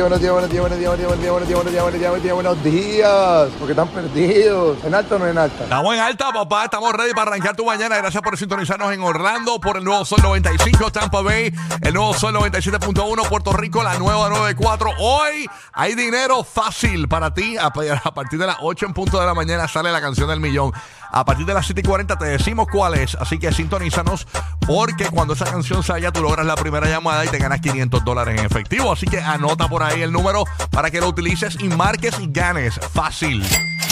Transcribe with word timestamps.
buenos 0.00 0.20
días, 0.20 0.32
buenos 0.32 0.50
días, 0.50 0.60
buenos 0.62 0.78
días, 0.78 0.88
buenos 0.88 1.18
días, 1.20 1.30
buenos 1.30 1.48
días, 1.48 1.54
buenos 1.54 1.72
días, 1.72 1.82
buenos 1.82 2.00
días, 2.00 2.10
buenos 2.10 2.22
días, 2.22 2.34
buenos 2.34 2.64
días, 2.64 3.50
porque 3.58 3.72
están 3.72 3.88
perdidos. 3.88 4.78
¿En 4.84 4.94
alta 4.94 5.16
o 5.16 5.18
no 5.18 5.28
en 5.28 5.36
alta? 5.36 5.64
Estamos 5.64 5.94
en 5.94 6.00
alta, 6.00 6.32
papá. 6.32 6.64
Estamos 6.64 6.92
ready 6.94 7.12
para 7.12 7.30
arrancar 7.30 7.54
tu 7.54 7.66
mañana. 7.66 7.98
Gracias 7.98 8.22
por 8.22 8.38
sintonizarnos 8.38 8.90
en 8.92 9.02
Orlando, 9.02 9.60
por 9.60 9.76
el 9.76 9.84
nuevo 9.84 10.04
Sol 10.06 10.20
95, 10.22 10.90
Tampa 10.92 11.20
Bay, 11.20 11.52
el 11.82 11.92
nuevo 11.92 12.14
Sol 12.14 12.34
97.1, 12.34 13.28
Puerto 13.28 13.52
Rico, 13.52 13.82
la 13.82 13.98
nueva 13.98 14.30
94. 14.30 14.92
Hoy 14.98 15.46
hay 15.74 15.94
dinero 15.94 16.42
fácil 16.42 17.06
para 17.06 17.34
ti. 17.34 17.56
A 17.58 17.70
partir 17.70 18.38
de 18.38 18.46
las 18.46 18.56
8 18.60 18.86
en 18.86 18.94
punto 18.94 19.20
de 19.20 19.26
la 19.26 19.34
mañana 19.34 19.68
sale 19.68 19.92
la 19.92 20.00
canción 20.00 20.28
del 20.28 20.40
millón. 20.40 20.72
A 21.12 21.24
partir 21.26 21.44
de 21.44 21.52
las 21.52 21.66
7 21.66 21.82
y 21.82 21.84
40 21.84 22.16
te 22.16 22.24
decimos 22.24 22.66
cuál 22.72 22.94
es. 22.94 23.14
Así 23.16 23.38
que 23.38 23.52
sintonízanos 23.52 24.26
porque 24.66 25.10
cuando 25.10 25.34
esa 25.34 25.44
canción 25.44 25.82
salga 25.82 26.10
tú 26.10 26.22
logras 26.22 26.46
la 26.46 26.54
primera 26.54 26.88
llamada 26.88 27.22
y 27.24 27.28
te 27.28 27.36
ganas 27.38 27.60
500 27.60 28.02
dólares 28.02 28.40
en 28.40 28.46
efectivo. 28.46 28.90
Así 28.90 29.04
que 29.06 29.20
anota 29.20 29.68
por 29.68 29.82
ahí 29.82 30.00
el 30.00 30.10
número 30.10 30.44
para 30.70 30.90
que 30.90 31.00
lo 31.00 31.08
utilices 31.08 31.58
y 31.60 31.68
marques 31.68 32.18
y 32.18 32.28
ganes. 32.28 32.80
Fácil. 32.94 33.44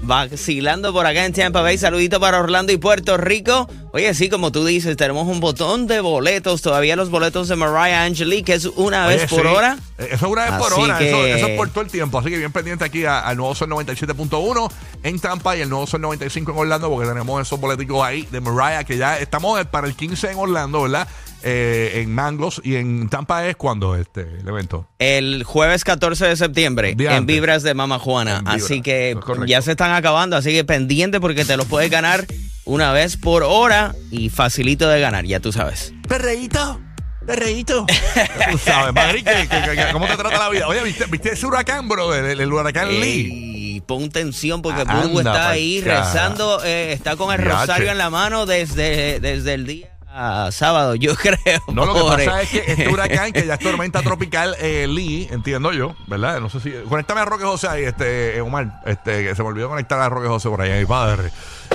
vacilando 0.09 0.91
por 0.91 1.05
acá 1.05 1.23
en 1.23 1.33
Tampa 1.33 1.61
Bay. 1.61 1.77
Saludito 1.77 2.19
para 2.19 2.39
Orlando 2.39 2.73
y 2.73 2.77
Puerto 2.77 3.15
Rico. 3.15 3.69
Oye, 3.93 4.13
sí, 4.15 4.27
como 4.27 4.51
tú 4.51 4.65
dices, 4.65 4.97
tenemos 4.97 5.27
un 5.27 5.39
botón 5.39 5.85
de 5.85 6.01
boletos. 6.01 6.63
Todavía 6.63 6.95
los 6.95 7.11
boletos 7.11 7.47
de 7.47 7.55
Mariah 7.55 8.03
Angelique, 8.03 8.45
que 8.45 8.53
es 8.55 8.65
una 8.65 9.05
vez 9.05 9.29
por 9.29 9.45
hora. 9.45 9.77
Eso 9.99 10.07
es 10.15 10.21
una 10.23 10.45
vez 10.45 10.53
por 10.53 10.73
hora. 10.73 10.99
Eso, 10.99 11.47
es 11.47 11.55
por 11.55 11.69
todo 11.69 11.83
el 11.83 11.91
tiempo. 11.91 12.17
Así 12.17 12.29
que 12.29 12.37
bien 12.37 12.51
pendiente 12.51 12.83
aquí 12.83 13.05
al 13.05 13.37
Nuevo 13.37 13.53
Sol 13.53 13.69
97.1 13.69 14.71
en 15.03 15.19
Tampa 15.19 15.55
y 15.55 15.61
el 15.61 15.69
Nuevo 15.69 15.85
Sol 15.85 16.01
95 16.01 16.51
en 16.51 16.57
Orlando, 16.57 16.89
porque 16.89 17.07
tenemos 17.07 17.41
esos 17.41 17.59
boleticos 17.59 18.03
ahí 18.03 18.27
de 18.31 18.41
Mariah, 18.41 18.83
que 18.83 18.97
ya 18.97 19.19
estamos 19.19 19.63
para 19.67 19.87
el 19.87 19.95
15 19.95 20.31
en 20.31 20.37
Orlando, 20.39 20.81
¿verdad? 20.81 21.07
Eh, 21.43 22.01
en 22.01 22.13
Manglos 22.13 22.61
y 22.63 22.75
en 22.75 23.07
Tampa 23.09 23.47
es 23.47 23.55
cuando 23.55 23.95
este 23.95 24.21
el 24.21 24.47
evento. 24.47 24.87
El 24.99 25.43
jueves 25.43 25.83
14 25.83 26.27
de 26.27 26.35
septiembre 26.35 26.95
en 26.97 27.25
Vibras 27.25 27.63
de 27.63 27.73
Mama 27.73 27.99
Juana. 27.99 28.41
Así 28.45 28.81
que 28.81 29.17
ya 29.45 29.61
se 29.61 29.71
están 29.71 29.93
acabando, 29.93 30.35
así 30.35 30.51
que 30.51 30.63
pendiente 30.63 31.19
porque 31.19 31.45
te 31.45 31.55
los 31.55 31.65
puedes 31.67 31.89
ganar 31.89 32.25
una 32.65 32.91
vez 32.91 33.17
por 33.17 33.43
hora 33.43 33.95
y 34.11 34.29
facilito 34.29 34.89
de 34.89 34.99
ganar, 34.99 35.25
ya 35.25 35.39
tú 35.39 35.51
sabes. 35.51 35.93
Perreíto. 36.07 36.81
Perreíto. 37.25 37.85
tú 38.51 38.57
sabes, 38.57 38.93
Madrid, 38.93 39.25
cómo 39.91 40.07
te 40.07 40.17
trata 40.17 40.37
la 40.37 40.49
vida? 40.49 40.67
Oye, 40.67 40.81
¿viste, 40.83 41.31
ese 41.31 41.45
huracán, 41.45 41.87
bro? 41.87 42.13
El, 42.15 42.51
huracán 42.51 42.89
Lee. 42.89 43.81
Pon 43.85 44.09
tensión 44.09 44.61
porque 44.61 44.83
Burbu 44.83 45.19
está 45.19 45.49
ahí 45.49 45.81
rezando, 45.81 46.61
eh, 46.63 46.91
está 46.91 47.15
con 47.15 47.33
el 47.33 47.45
rosario 47.45 47.91
en 47.91 47.97
la 47.97 48.09
mano 48.09 48.45
desde, 48.45 49.19
desde 49.19 49.53
el 49.53 49.65
día 49.65 49.98
sábado, 50.51 50.95
yo 50.95 51.15
creo. 51.15 51.61
No, 51.73 51.85
lo 51.85 51.93
que 51.93 52.01
pasa 52.01 52.41
es 52.41 52.49
que 52.49 52.63
este 52.71 52.87
huracán, 52.89 53.31
que 53.31 53.45
ya 53.45 53.55
es 53.55 53.59
tormenta 53.59 54.01
tropical, 54.01 54.55
eh, 54.59 54.87
Lee, 54.87 55.27
entiendo 55.31 55.71
yo, 55.71 55.95
¿verdad? 56.07 56.39
No 56.39 56.49
sé 56.49 56.59
si. 56.59 56.71
Conéctame 56.87 57.21
a 57.21 57.25
Roque 57.25 57.43
José 57.43 57.67
ahí, 57.67 57.83
este, 57.83 58.41
Omar, 58.41 58.81
este, 58.85 59.23
que 59.23 59.35
se 59.35 59.43
me 59.43 59.49
olvidó 59.49 59.69
conectar 59.69 59.99
a 59.99 60.09
Roque 60.09 60.27
José 60.27 60.49
por 60.49 60.61
ahí, 60.61 60.79
mi 60.79 60.85
padre. 60.85 61.31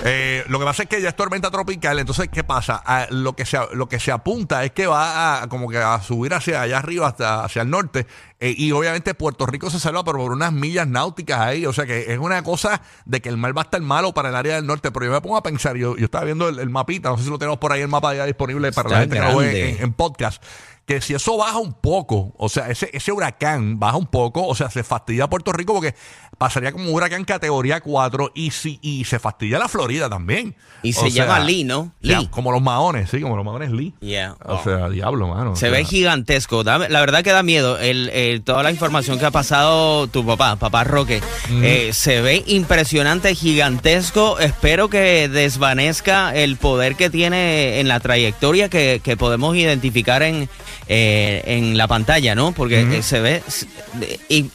Eh, 0.07 0.45
lo 0.49 0.59
que 0.59 0.67
pasa 0.67 0.83
es 0.83 0.89
que 0.91 1.01
ya 1.01 1.09
es 1.09 1.17
tormenta 1.17 1.51
tropical, 1.51 1.99
entonces, 1.99 2.29
¿qué 2.31 2.45
pasa? 2.45 2.83
Ah, 2.85 3.07
lo, 3.09 3.35
que 3.35 3.47
se, 3.47 3.59
lo 3.73 3.89
que 3.89 3.99
se 3.99 4.13
apunta 4.13 4.63
es 4.63 4.73
que 4.73 4.87
va 4.87 5.43
a, 5.43 5.49
como 5.49 5.67
que 5.71 5.79
a 5.79 5.99
subir 6.03 6.35
hacia 6.35 6.61
allá 6.61 6.77
arriba, 6.77 7.09
hasta 7.09 7.43
hacia 7.43 7.63
el 7.63 7.71
norte, 7.71 8.07
eh, 8.39 8.55
y 8.55 8.71
obviamente 8.73 9.15
Puerto 9.15 9.47
Rico 9.47 9.71
se 9.71 9.81
salva 9.81 10.05
pero 10.05 10.19
por 10.19 10.33
unas 10.33 10.53
millas 10.53 10.87
náuticas 10.87 11.41
ahí, 11.41 11.65
o 11.65 11.73
sea 11.73 11.87
que 11.87 12.13
es 12.13 12.19
una 12.19 12.43
cosa 12.43 12.83
de 13.07 13.23
que 13.23 13.31
el 13.31 13.39
mar 13.39 13.57
va 13.57 13.63
a 13.63 13.65
estar 13.65 13.81
malo 13.81 14.13
para 14.13 14.29
el 14.29 14.37
área 14.37 14.57
del 14.57 14.67
norte, 14.67 14.93
pero 14.93 15.07
yo 15.07 15.13
me 15.13 15.23
pongo 15.23 15.39
a 15.39 15.43
pensar, 15.43 15.75
yo, 15.75 15.97
yo 15.97 16.05
estaba 16.05 16.27
viendo 16.27 16.51
el, 16.51 16.69
mapita, 16.69 17.09
no 17.09 17.17
sé 17.17 17.25
si 17.25 17.31
lo 17.31 17.39
tenemos 17.39 17.59
por 17.59 17.73
ahí, 17.73 17.81
el 17.81 17.89
mapa 17.89 18.15
ya 18.15 18.27
disponible 18.27 18.73
para 18.73 18.91
la 18.91 19.01
gente 19.01 19.17
que 19.17 19.23
lo 19.23 19.39
ve 19.39 19.79
en 19.81 19.95
podcast 19.95 20.45
que 20.87 21.01
si 21.01 21.15
eso 21.15 21.37
baja 21.37 21.59
un 21.59 21.73
poco, 21.73 22.35
o 22.37 22.49
sea, 22.49 22.69
ese, 22.69 22.91
ese 22.93 23.11
huracán 23.11 23.79
baja 23.79 23.97
un 23.97 24.07
poco, 24.07 24.47
o 24.47 24.55
sea, 24.55 24.71
se 24.71 24.85
fastidia 24.85 25.29
Puerto 25.29 25.53
Rico 25.53 25.73
porque 25.73 25.95
pasaría 26.37 26.73
como 26.73 26.89
un 26.89 26.95
huracán 26.95 27.25
categoría 27.25 27.81
4 27.81 28.33
y, 28.35 28.51
si, 28.51 28.79
y 28.83 29.05
se 29.05 29.19
fastidia 29.19 29.59
la 29.59 29.69
Florida 29.69 30.11
también. 30.11 30.57
Y 30.83 30.93
se 30.93 31.11
llama 31.11 31.41
Lee, 31.41 31.65
¿no? 31.65 31.93
Lee. 32.01 32.29
como 32.31 32.53
los 32.53 32.61
maones, 32.61 33.09
sí, 33.09 33.21
como 33.21 33.37
los 33.37 33.45
maones 33.45 33.71
Lee. 33.71 33.95
Yeah. 34.01 34.37
O 34.45 34.63
sea, 34.63 34.91
diablo, 34.91 35.29
mano. 35.29 35.57
Se 35.57 35.71
ve 35.71 35.85
gigantesco. 35.85 36.63
la 36.63 36.79
verdad 36.79 37.25
que 37.25 37.33
da 37.33 37.43
miedo. 37.43 37.79
El, 37.79 38.43
toda 38.45 38.63
la 38.63 38.71
información 38.71 39.19
que 39.19 39.25
ha 39.25 39.31
pasado 39.31 40.07
tu 40.09 40.27
papá, 40.27 40.57
papá 40.57 40.85
Roque, 40.85 41.23
eh, 41.63 41.91
se 41.95 42.21
ve 42.21 42.45
impresionante, 42.47 43.35
gigantesco. 43.35 44.39
Espero 44.39 44.89
que 44.91 45.29
desvanezca 45.29 46.35
el 46.35 46.57
poder 46.57 46.97
que 46.97 47.09
tiene 47.09 47.81
en 47.81 47.89
la 47.89 48.01
trayectoria 48.01 48.69
que, 48.69 49.01
que 49.03 49.17
podemos 49.17 49.57
identificar 49.57 50.23
en 50.23 50.51
eh, 50.89 51.43
en 51.47 51.77
la 51.77 51.89
pantalla, 51.89 52.35
¿no? 52.35 52.53
Porque 52.53 52.99
eh, 52.99 53.03
se 53.03 53.21
ve 53.21 53.43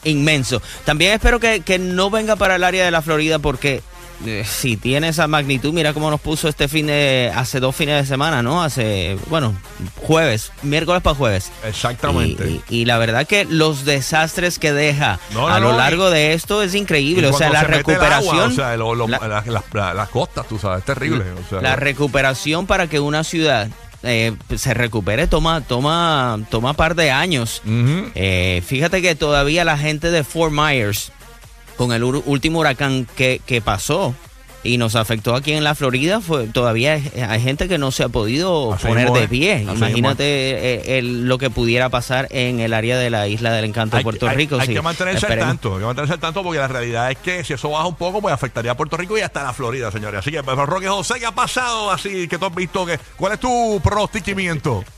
inmenso. 0.04 0.62
También 0.84 1.12
espero 1.12 1.40
que, 1.40 1.78
no 1.80 2.10
venga 2.10 2.36
para 2.36 2.56
el 2.56 2.64
área 2.64 2.84
de 2.84 2.90
la 2.90 3.02
Florida 3.02 3.38
porque 3.38 3.82
eh, 4.26 4.44
si 4.46 4.76
tiene 4.76 5.08
esa 5.08 5.26
magnitud, 5.26 5.72
mira 5.72 5.92
cómo 5.92 6.10
nos 6.10 6.20
puso 6.20 6.48
este 6.48 6.68
fin 6.68 6.86
de, 6.86 7.32
hace 7.34 7.58
dos 7.58 7.74
fines 7.74 8.02
de 8.02 8.06
semana, 8.06 8.42
¿no? 8.42 8.62
Hace, 8.62 9.16
bueno, 9.28 9.56
jueves, 9.96 10.52
miércoles 10.62 11.02
para 11.02 11.16
jueves. 11.16 11.50
Exactamente. 11.64 12.60
Y, 12.68 12.84
la 12.84 12.98
verdad 12.98 13.26
que 13.26 13.44
los 13.44 13.84
desastres 13.84 14.58
que 14.58 14.72
deja 14.72 15.18
a 15.34 15.58
lo 15.58 15.76
largo 15.76 16.10
de 16.10 16.34
esto 16.34 16.62
es 16.62 16.74
increíble. 16.74 17.26
O 17.28 17.32
sea, 17.32 17.50
la 17.50 17.64
recuperación. 17.64 18.52
o 18.52 18.54
sea, 18.54 18.76
las 18.76 20.08
costas, 20.10 20.46
tú 20.46 20.58
sabes, 20.58 20.80
es 20.80 20.84
terrible. 20.84 21.24
la 21.60 21.74
recuperación 21.74 22.66
para 22.66 22.86
que 22.88 23.00
una 23.00 23.24
ciudad 23.24 23.68
eh, 24.02 24.34
se 24.56 24.74
recupere 24.74 25.26
toma, 25.26 25.60
toma, 25.60 26.38
toma 26.50 26.74
par 26.74 26.94
de 26.94 27.10
años. 27.10 27.62
Eh, 28.14 28.62
fíjate 28.66 29.02
que 29.02 29.14
todavía 29.14 29.64
la 29.64 29.78
gente 29.78 30.10
de 30.10 30.24
Fort 30.24 30.52
Myers, 30.52 31.12
con 31.76 31.92
el 31.92 32.04
último 32.04 32.60
huracán 32.60 33.06
que, 33.16 33.62
pasó, 33.64 34.14
y 34.62 34.76
nos 34.76 34.94
afectó 34.94 35.34
aquí 35.34 35.52
en 35.52 35.64
la 35.64 35.74
Florida, 35.74 36.20
fue, 36.20 36.46
todavía 36.46 36.92
hay, 37.28 37.40
gente 37.40 37.66
que 37.68 37.78
no 37.78 37.90
se 37.92 38.02
ha 38.04 38.08
podido 38.10 38.74
Así 38.74 38.86
poner 38.86 39.04
mismo 39.06 39.18
de 39.18 39.28
pie. 39.28 39.64
así 39.66 39.76
Imagínate 39.78 40.24
eh, 40.24 40.98
el- 40.98 41.26
lo 41.26 41.38
que 41.38 41.48
pudiera 41.48 41.88
pasar 41.88 42.28
en 42.30 42.60
el 42.60 42.74
área 42.74 42.98
de 42.98 43.08
la 43.10 43.26
isla 43.26 43.52
del 43.52 43.64
encanto 43.64 43.96
de 43.96 44.02
Puerto 44.02 44.28
hay- 44.28 44.36
Rico. 44.36 44.56
hay 44.60 44.66
sí. 44.66 44.74
que 44.74 44.82
mantenerse 44.82 45.26
al 45.26 45.38
tanto, 45.38 45.74
hay 45.74 45.80
que 45.80 45.86
mantenerse 45.86 46.12
al 46.14 46.20
tanto 46.20 46.42
porque 46.42 46.58
la 46.58 46.68
realidad 46.68 47.10
es 47.10 47.16
que 47.18 47.42
si 47.42 47.54
eso 47.54 47.70
baja 47.70 47.86
un 47.86 47.94
poco, 47.96 48.20
pues 48.20 48.34
afectaría 48.34 48.72
a 48.72 48.76
Puerto 48.76 48.96
Rico 48.98 49.16
y 49.16 49.22
hasta 49.22 49.42
la 49.42 49.52
Florida, 49.54 49.90
señores. 49.90 50.20
Así 50.20 50.30
que, 50.30 50.42
pues, 50.42 50.56
Roque 50.58 50.88
José, 50.88 51.14
¿qué 51.18 51.26
ha 51.26 51.34
pasado 51.34 51.90
así 51.90 52.28
que 52.28 52.36
tú 52.38 52.44
has 52.46 52.54
visto? 52.54 52.84
que 52.84 52.98
¿Cuál 53.16 53.32
es 53.32 53.40
tu 53.40 53.80
pronosticimiento? 53.82 54.84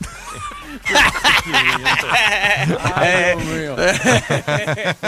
Ay, 2.95 3.35
Dios 3.35 3.45
mío. 3.45 3.75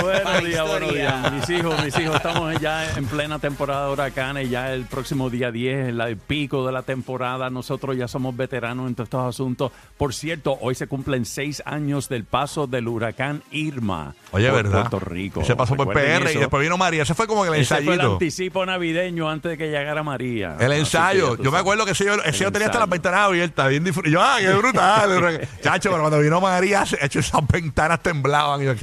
buenos 0.01 0.44
días, 0.44 0.68
buenos 0.68 0.94
días. 0.94 1.31
Mis 1.33 1.50
hijos, 1.50 1.83
mis 1.83 1.98
hijos, 2.00 2.16
estamos 2.16 2.60
ya 2.60 2.92
en 2.98 3.06
plena 3.06 3.39
temporada 3.39 3.88
de 3.88 3.94
huracanes. 3.94 4.50
Ya 4.50 4.74
el 4.74 4.86
próximo 4.86 5.30
día 5.30 5.51
10, 5.51 5.89
el, 5.89 6.01
el 6.01 6.18
pico 6.18 6.66
de 6.66 6.72
la 6.72 6.81
temporada. 6.83 7.50
Nosotros 7.50 7.95
ya 7.98 8.07
somos 8.07 8.36
veteranos 8.36 8.88
en 8.88 8.95
todos 8.95 9.07
estos 9.07 9.30
asuntos. 9.30 9.72
Por 9.98 10.13
cierto, 10.13 10.57
hoy 10.62 10.75
se 10.75 10.88
cumplen 10.88 11.25
seis 11.25 11.62
años 11.66 12.10
del 12.10 12.25
paso 12.25 12.68
del 12.68 12.88
huracán 12.88 13.44
Irma. 13.51 14.16
Oye, 14.31 14.48
por 14.50 14.63
¿verdad? 14.63 14.89
Puerto 14.89 15.00
Rico. 15.00 15.42
Ese 15.42 15.56
pasó 15.56 15.75
por 15.75 15.92
PR 15.94 16.31
y 16.33 16.38
después 16.38 16.62
vino 16.63 16.78
María. 16.78 17.04
Ese 17.04 17.13
fue 17.13 17.28
como 17.28 17.45
el 17.45 17.54
Ese 17.54 17.75
fue 17.75 17.83
el 17.83 17.89
ensayito. 17.89 18.13
anticipo 18.13 18.66
navideño 18.66 19.30
antes 19.30 19.51
de 19.51 19.57
que 19.57 19.68
llegara 19.69 20.04
María. 20.04 20.57
El 20.60 20.71
ensayo. 20.74 21.38
Yo 21.38 21.51
me 21.51 21.57
acuerdo 21.60 21.86
que 21.86 21.92
ese 21.92 22.06
yo, 22.06 22.16
ese 22.16 22.30
El 22.30 22.33
yo 22.36 22.51
tenía 22.51 22.68
hasta 22.68 22.80
las 22.80 22.89
ventanas 22.89 23.21
abiertas, 23.21 23.69
bien 23.69 23.86
Yo, 24.06 24.21
ah, 24.21 24.38
qué 24.39 24.51
brutal. 24.54 25.48
Chacho, 25.66 25.90
pero 25.90 26.02
cuando 26.02 26.20
vino 26.20 26.40
María, 26.40 26.86
se- 26.86 27.04
hecho, 27.04 27.20
esas 27.20 27.42
ventanas 27.48 28.02
temblaban. 28.02 28.62
Y 28.62 28.66
yo. 28.66 28.74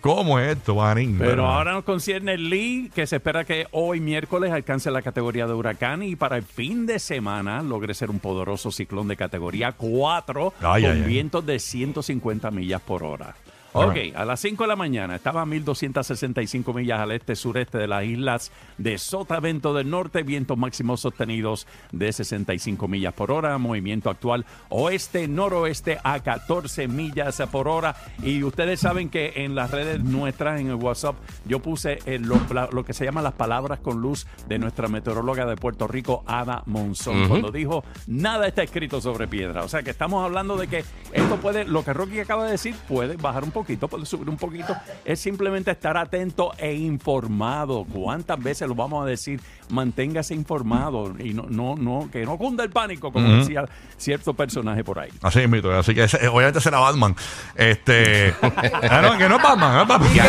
¿Cómo 0.00 0.38
es 0.38 0.56
esto, 0.56 0.74
manín? 0.76 1.16
Pero 1.18 1.46
ahora 1.46 1.72
nos 1.72 1.84
concierne 1.84 2.36
Lee, 2.38 2.90
que 2.94 3.06
se 3.06 3.16
espera 3.16 3.44
que 3.44 3.66
hoy 3.72 4.00
miércoles 4.00 4.50
alcance 4.52 4.90
la 4.90 5.02
categoría 5.02 5.46
de 5.46 5.52
huracán 5.52 6.02
y 6.02 6.16
para 6.16 6.36
el 6.36 6.42
fin 6.42 6.86
de 6.86 6.98
semana 6.98 7.62
logre 7.62 7.92
ser 7.94 8.10
un 8.10 8.18
poderoso 8.18 8.70
ciclón 8.72 9.08
de 9.08 9.16
categoría 9.16 9.72
4 9.72 10.54
Ay, 10.60 10.82
con 10.82 10.90
ay, 10.92 10.98
ay. 11.02 11.08
vientos 11.08 11.44
de 11.44 11.58
150 11.58 12.50
millas 12.50 12.80
por 12.80 13.02
hora. 13.02 13.34
Ok, 13.72 13.96
a 14.16 14.24
las 14.24 14.40
5 14.40 14.64
de 14.64 14.68
la 14.68 14.74
mañana 14.76 15.14
estaba 15.16 15.42
a 15.42 15.46
1265 15.46 16.72
millas 16.72 16.98
al 16.98 17.12
este-sureste 17.12 17.78
de 17.78 17.86
las 17.86 18.04
islas 18.04 18.50
de 18.78 18.98
Sotavento 18.98 19.72
del 19.74 19.88
Norte, 19.88 20.22
vientos 20.24 20.58
máximos 20.58 21.00
sostenidos 21.00 21.66
de 21.92 22.12
65 22.12 22.88
millas 22.88 23.12
por 23.14 23.30
hora, 23.30 23.56
movimiento 23.58 24.10
actual 24.10 24.44
oeste-noroeste 24.70 25.98
a 26.02 26.20
14 26.20 26.88
millas 26.88 27.40
por 27.50 27.68
hora. 27.68 27.94
Y 28.22 28.42
ustedes 28.42 28.80
saben 28.80 29.08
que 29.08 29.32
en 29.36 29.54
las 29.54 29.70
redes 29.70 30.02
nuestras, 30.02 30.60
en 30.60 30.68
el 30.68 30.74
WhatsApp, 30.74 31.16
yo 31.46 31.60
puse 31.60 31.98
eh, 32.06 32.18
lo, 32.18 32.36
la- 32.52 32.68
lo 32.72 32.84
que 32.84 32.92
se 32.92 33.04
llama 33.04 33.22
las 33.22 33.34
palabras 33.34 33.80
con 33.80 34.00
luz 34.00 34.26
de 34.48 34.58
nuestra 34.58 34.88
meteoróloga 34.88 35.46
de 35.46 35.56
Puerto 35.56 35.86
Rico, 35.86 36.22
Ada 36.26 36.62
Monzón, 36.66 37.28
cuando 37.28 37.50
dijo, 37.50 37.84
nada 38.06 38.46
está 38.46 38.62
escrito 38.62 39.00
sobre 39.00 39.28
piedra. 39.28 39.64
O 39.64 39.68
sea 39.68 39.82
que 39.82 39.90
estamos 39.90 40.24
hablando 40.24 40.56
de 40.56 40.66
que 40.68 40.84
esto 41.12 41.36
puede, 41.36 41.64
lo 41.64 41.84
que 41.84 41.92
Rocky 41.92 42.20
acaba 42.20 42.44
de 42.44 42.52
decir, 42.52 42.74
puede 42.88 43.16
bajar 43.16 43.44
un 43.44 43.50
puede 43.88 44.06
subir 44.06 44.28
un 44.28 44.36
poquito. 44.36 44.76
Es 45.04 45.20
simplemente 45.20 45.70
estar 45.70 45.96
atento 45.96 46.52
e 46.58 46.74
informado. 46.74 47.84
¿Cuántas 47.84 48.42
veces 48.42 48.68
lo 48.68 48.74
vamos 48.74 49.04
a 49.04 49.06
decir? 49.06 49.40
Manténgase 49.70 50.34
informado 50.34 51.14
y 51.18 51.32
no, 51.34 51.46
no, 51.48 51.74
no, 51.76 52.08
que 52.12 52.24
no 52.24 52.36
cunda 52.36 52.64
el 52.64 52.70
pánico, 52.70 53.12
como 53.12 53.28
decía 53.36 53.64
cierto 53.96 54.34
personaje 54.34 54.82
por 54.84 54.98
ahí. 54.98 55.10
Así 55.22 55.40
es, 55.40 55.48
mito. 55.48 55.72
Así 55.72 55.94
que 55.94 56.04
ese- 56.04 56.28
obviamente 56.28 56.60
será 56.60 56.78
Batman. 56.80 57.14
Este. 57.54 58.34
ah, 58.42 59.00
no, 59.02 59.16
que 59.18 59.28
no 59.28 59.36
es 59.36 59.42
Batman, 59.42 59.72
no 59.74 59.82
es 59.82 59.88
Batman. 59.88 60.10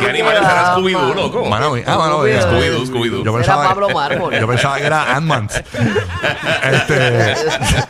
¿Qué 0.00 0.08
animal 0.08 0.34
será 0.36 0.76
Scooby-Doo, 0.76 1.14
loco? 1.14 1.44
Mano. 1.46 1.74
Ah, 1.86 1.96
mano. 1.98 2.24
Scooby-Doo, 2.24 2.86
Scooby-Doo. 2.86 3.24
Yo 3.24 3.34
pensaba, 3.34 3.68
Pablo 3.68 3.88
Mármol. 3.90 4.34
yo 4.38 4.46
pensaba 4.46 4.76
que 4.78 4.84
era 4.86 5.16
Ant-Man. 5.16 5.48
este, 6.72 6.94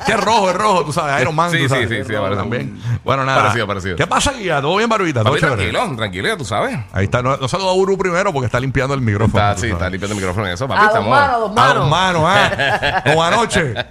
que 0.06 0.12
es 0.12 0.20
rojo, 0.20 0.50
es 0.50 0.56
rojo, 0.56 0.84
tú 0.84 0.92
sabes, 0.92 1.20
Iron 1.22 1.34
Man. 1.34 1.50
Sí, 1.50 1.56
tú 1.58 1.62
sí, 1.64 1.68
sabes. 1.68 1.88
sí, 1.88 2.04
sí, 2.04 2.12
también. 2.12 2.78
Bueno, 3.02 3.24
nada. 3.24 3.42
Parecido, 3.42 3.66
parecido. 3.66 3.96
¿Qué 3.96 4.06
pasa, 4.06 4.32
Guía? 4.32 4.60
¿Todo 4.60 4.76
bien, 4.76 4.88
Barbita? 4.88 5.20
¿Todo 5.22 5.30
Papi, 5.32 5.40
chévere? 5.40 5.70
tranquilo, 5.70 5.96
tranquilo, 5.96 6.28
ya 6.28 6.36
tú 6.36 6.44
sabes. 6.44 6.78
Ahí 6.92 7.04
está. 7.04 7.22
No, 7.22 7.36
no 7.36 7.48
saludo 7.48 7.70
a 7.70 7.74
Uru 7.74 7.96
primero 7.98 8.32
porque 8.32 8.46
está 8.46 8.60
limpiando 8.60 8.94
el 8.94 9.00
micrófono. 9.00 9.23
Está, 9.26 9.54
tú 9.54 9.60
sí, 9.62 9.70
está 9.70 9.88
limpiando 9.90 10.14
el 10.14 10.20
micrófono 10.20 10.46
en 10.46 10.54
eso, 10.54 10.66
papi. 10.68 10.80
A 10.80 10.84
dos 10.84 10.90
Estamos. 10.92 11.10
manos, 11.10 11.34
a 11.34 11.38
dos 11.38 11.50
A 11.56 11.74
dos 11.74 11.90
manos. 11.90 12.22
manos, 12.22 12.22
¿ah? 12.26 13.02
Como 13.04 13.22
anoche. 13.22 13.74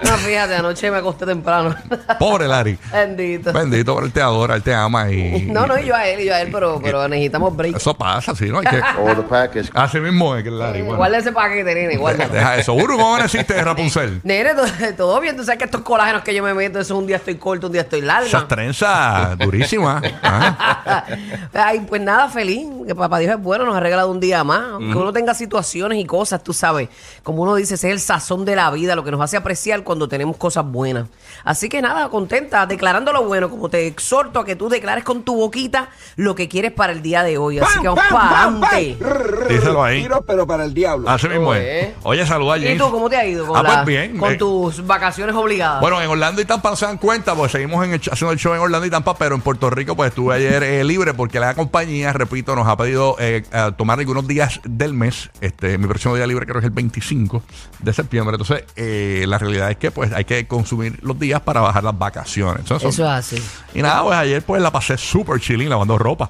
No, 0.00 0.16
fíjate, 0.16 0.54
anoche 0.54 0.90
me 0.92 0.98
acosté 0.98 1.26
temprano. 1.26 1.74
Pobre 2.20 2.46
Larry. 2.46 2.78
Bendito. 2.92 3.52
Bendito, 3.52 3.94
pero 3.96 4.06
él 4.06 4.12
te 4.12 4.22
adora, 4.22 4.54
él 4.54 4.62
te 4.62 4.72
ama 4.72 5.10
y... 5.10 5.42
No, 5.50 5.66
no, 5.66 5.76
y 5.76 5.86
yo 5.86 5.94
a 5.94 6.06
él, 6.06 6.20
y 6.20 6.26
yo 6.26 6.34
a 6.34 6.40
él, 6.40 6.50
pero, 6.52 6.80
pero 6.80 7.08
necesitamos 7.08 7.54
break. 7.56 7.76
Eso 7.76 7.94
pasa, 7.94 8.32
sí, 8.34 8.46
¿no? 8.48 8.60
Hay 8.60 8.66
que... 8.66 8.76
All 8.76 9.16
the 9.16 9.22
package. 9.22 9.70
Así 9.74 9.98
mismo 9.98 10.36
es 10.36 10.44
que 10.44 10.50
el 10.50 10.58
Larry, 10.58 10.82
bueno. 10.82 10.98
Guarda 10.98 11.18
ese 11.18 11.32
paquete, 11.32 11.74
nene, 11.74 11.96
guárdalo. 11.96 12.32
Deja 12.32 12.56
eso. 12.56 12.74
Uru, 12.74 12.96
¿cómo 12.96 13.14
amaneciste, 13.16 13.60
Rapunzel? 13.62 14.20
Nene, 14.22 14.54
todo, 14.54 14.66
todo 14.96 15.20
bien. 15.20 15.36
Tú 15.36 15.42
sabes 15.44 15.58
que 15.58 15.64
estos 15.64 15.80
colágenos 15.80 16.22
que 16.22 16.32
yo 16.32 16.44
me 16.44 16.54
meto, 16.54 16.78
eso 16.78 16.96
un 16.96 17.06
día 17.06 17.16
estoy 17.16 17.34
corto, 17.34 17.66
un 17.66 17.72
día 17.72 17.82
estoy 17.82 18.00
larga. 18.00 18.26
Esas 18.28 18.46
trenzas 18.46 19.36
durísimas. 19.36 20.00
Ajá. 20.22 21.04
Ay, 21.54 21.80
pues 21.80 22.00
nada, 22.00 22.28
feliz. 22.28 22.66
Que 22.86 22.94
papá 22.94 23.18
Dios 23.18 23.34
es 23.34 23.42
bueno, 23.42 23.64
nos 23.64 23.76
ha 23.78 23.80
regalado 23.80 24.10
un 24.10 24.20
día 24.20 24.44
más. 24.44 24.78
Que 24.78 24.84
uno 24.98 25.12
tenga 25.12 25.34
situaciones 25.34 25.98
y 25.98 26.04
cosas, 26.04 26.42
tú 26.44 26.52
sabes. 26.52 26.88
Como 27.22 27.42
uno 27.42 27.54
dice, 27.54 27.74
ese 27.74 27.88
es 27.88 27.92
el 27.94 28.00
sazón 28.00 28.44
de 28.44 28.54
la 28.56 28.70
vida, 28.70 28.94
lo 28.94 29.04
que 29.04 29.10
nos 29.10 29.20
hace 29.20 29.36
apreciar 29.36 29.82
cuando 29.84 30.08
tenemos 30.08 30.36
cosas 30.36 30.64
buenas. 30.64 31.08
Así 31.44 31.68
que 31.68 31.80
nada, 31.82 32.08
contenta, 32.10 32.66
declarando 32.66 33.12
lo 33.12 33.24
bueno, 33.24 33.48
como 33.50 33.68
te 33.68 33.86
exhorto 33.86 34.40
a 34.40 34.44
que 34.44 34.56
tú 34.56 34.68
declares 34.68 35.04
con 35.04 35.22
tu 35.22 35.36
boquita 35.36 35.88
lo 36.16 36.34
que 36.34 36.48
quieres 36.48 36.72
para 36.72 36.92
el 36.92 37.02
día 37.02 37.22
de 37.22 37.38
hoy. 37.38 37.58
Así 37.58 37.80
que 37.80 37.88
vamos 37.88 38.04
para 38.10 38.42
adelante. 38.44 38.96
Díselo 39.48 39.82
ahí. 39.82 40.02
Tiro, 40.02 40.22
pero 40.26 40.46
para 40.46 40.64
el 40.64 40.74
diablo. 40.74 41.08
Así 41.08 41.28
mismo 41.28 41.48
Oye. 41.50 41.80
es. 41.80 41.94
Oye, 42.02 42.26
saluda 42.26 42.54
a 42.54 42.58
¿Y 42.58 42.62
James. 42.64 42.78
tú 42.78 42.90
cómo 42.90 43.08
te 43.08 43.16
ha 43.16 43.26
ido 43.26 43.46
con, 43.46 43.56
Ah, 43.56 43.62
pues 43.62 43.74
la- 43.76 43.84
bien. 43.84 44.18
con 44.18 44.32
Eh, 44.32 44.36
tus 44.36 44.86
vacaciones 44.86 45.34
obligadas? 45.34 45.80
Bueno, 45.80 46.00
en 46.00 46.08
Orlando 46.10 46.42
y 46.42 46.44
Tampa 46.44 46.70
no 46.70 46.76
se 46.76 46.86
dan 46.86 46.98
cuenta, 46.98 47.34
porque 47.34 47.52
seguimos 47.52 47.84
en 47.84 47.92
el 47.94 48.00
ch- 48.00 48.12
haciendo 48.12 48.32
el 48.32 48.38
show 48.38 48.52
en 48.54 48.60
Orlando 48.60 48.86
y 48.86 48.90
Tampa, 48.90 49.14
pero 49.16 49.34
en 49.34 49.40
Puerto 49.40 49.70
Rico, 49.70 49.94
pues 49.96 50.08
estuve 50.10 50.34
ayer 50.34 50.62
eh, 50.62 50.84
libre 50.84 51.14
porque 51.14 51.40
la 51.40 51.54
compañía, 51.54 52.12
repito, 52.12 52.54
nos 52.56 52.66
ha 52.66 52.76
pedido 52.76 53.16
eh, 53.18 53.42
tomar 53.76 53.98
algunos 53.98 54.26
días 54.26 54.60
del 54.64 54.94
mes. 54.94 55.30
Este, 55.40 55.78
mi 55.78 55.86
próximo 55.86 56.14
día 56.16 56.26
libre 56.26 56.44
creo 56.46 56.54
que 56.54 56.60
es 56.60 56.64
el 56.66 56.70
25 56.70 57.42
de 57.80 57.92
septiembre. 57.92 58.36
Entonces, 58.36 58.64
eh, 58.76 59.24
la 59.28 59.38
realidad 59.38 59.70
es 59.70 59.76
que 59.76 59.90
pues 59.90 60.12
hay 60.12 60.24
que 60.24 60.46
consumir 60.46 60.98
los 61.02 61.18
días 61.18 61.40
para 61.40 61.60
bajar 61.60 61.84
las 61.84 61.98
vacaciones. 61.98 62.60
Entonces, 62.60 62.88
Eso 62.90 63.04
es 63.04 63.10
así. 63.10 63.42
y 63.74 63.82
nada, 63.82 64.02
pues 64.04 64.16
ayer 64.18 64.42
pues 64.42 64.62
la 64.62 64.70
pasé 64.70 64.96
súper 64.96 65.40
chilling 65.40 65.68
lavando 65.68 65.98
ropa. 65.98 66.28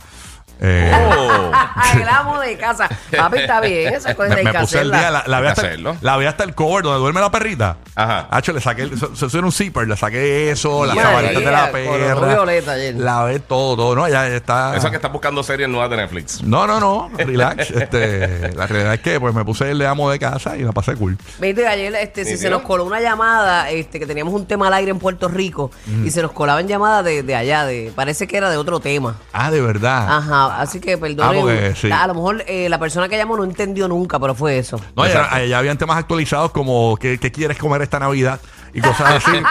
Eh, 0.61 0.93
Oh, 0.95 1.53
el 2.01 2.09
amo 2.09 2.39
de 2.41 2.57
casa. 2.57 2.89
Papi, 3.17 3.39
está 3.39 3.61
bien, 3.61 3.95
esas 3.95 4.15
cosas 4.15 4.31
me, 4.33 4.39
hay 4.41 4.45
me 4.45 4.53
que 4.53 4.59
puse 4.59 4.81
el 4.81 4.91
día, 4.91 5.11
la, 5.11 5.25
la 5.27 5.41
vi 5.41 5.47
Hay 5.49 5.55
que 5.55 5.61
hasta, 5.61 5.61
el- 5.63 5.67
hacerlo. 5.69 5.97
la 6.01 6.17
vi 6.17 6.27
hasta 6.27 6.45
el 6.45 6.55
cover 6.55 6.83
donde 6.85 6.99
duerme 7.01 7.21
la 7.21 7.31
perrita. 7.31 7.77
Ajá. 7.95 8.27
Hacho, 8.31 8.53
le 8.53 8.61
saqué, 8.61 8.83
el- 8.83 8.93
eso, 8.95 9.11
eso 9.15 9.39
era 9.39 9.47
un 9.47 9.53
zipper, 9.53 9.87
le 9.89 9.97
saqué 9.97 10.51
eso, 10.51 10.85
las 10.87 10.95
María, 10.97 11.21
de 11.31 11.41
la 11.41 11.71
color 11.71 11.73
perra. 11.73 12.27
violeta 12.29 12.73
ayer. 12.73 12.95
La 12.97 13.23
ve 13.25 13.39
todo, 13.41 13.77
todo, 13.77 13.95
¿no? 13.95 14.09
Ya 14.09 14.27
está. 14.29 14.77
Eso 14.77 14.87
es 14.87 14.91
que 14.91 14.97
estás 14.97 15.13
buscando 15.13 15.43
series 15.43 15.69
nuevas 15.69 15.91
de 15.91 15.97
Netflix. 15.97 16.43
No, 16.43 16.67
no, 16.67 16.81
no, 16.81 17.11
relax. 17.17 17.71
este, 17.71 18.53
la 18.55 18.67
realidad 18.67 18.95
es 18.95 19.01
que 19.01 19.21
pues 19.21 19.35
me 19.35 19.45
puse 19.45 19.71
el 19.71 19.79
de 19.79 19.87
amo 19.87 20.11
de 20.11 20.19
casa 20.19 20.57
y 20.57 20.63
la 20.63 20.73
pasé 20.73 20.95
cool. 20.97 21.17
Viste, 21.41 21.67
ayer 21.67 21.95
este, 21.95 22.25
si 22.25 22.37
se 22.37 22.51
nos 22.51 22.63
coló 22.63 22.85
una 22.85 23.01
llamada, 23.01 23.71
este, 23.71 23.99
que 23.99 24.07
teníamos 24.07 24.35
un 24.35 24.47
tema 24.47 24.67
al 24.69 24.75
aire 24.75 24.91
en 24.91 24.99
Puerto 24.99 25.29
Rico, 25.29 25.71
y 26.05 26.11
se 26.11 26.23
nos 26.23 26.33
colaban 26.33 26.67
llamadas 26.69 27.05
de, 27.05 27.23
de 27.23 27.35
allá, 27.35 27.65
de 27.65 27.93
parece 27.95 28.27
que 28.27 28.37
era 28.37 28.51
de 28.51 28.57
otro 28.57 28.81
tema. 28.81 29.17
Ah, 29.33 29.51
de 29.51 29.61
verdad. 29.61 30.07
Ajá, 30.09 30.48
así 30.49 30.81
que 30.81 30.99
perdonen. 30.99 31.39
Ah, 31.39 31.41
porque 31.41 31.75
sí. 31.77 31.91
A 31.91 32.07
lo 32.07 32.15
mejor 32.15 32.45
eh, 32.47 32.69
la 32.69 32.79
persona 32.79 33.09
que 33.09 33.17
llamó 33.17 33.37
no 33.37 33.45
entendió 33.45 33.89
nunca, 33.89 34.19
pero 34.19 34.35
fue 34.35 34.59
eso. 34.59 34.81
No, 34.97 35.07
ya, 35.07 35.45
ya 35.45 35.59
habían 35.59 35.79
temas 35.79 35.99
actualizados 35.99 36.51
como 36.53 36.97
¿qué, 36.97 37.19
qué 37.19 37.31
quieres 37.33 37.59
comer 37.59 37.83
esta 37.83 37.99
Navidad? 37.99 38.41
Y 38.73 38.81
cosas 38.81 39.25
así. 39.25 39.33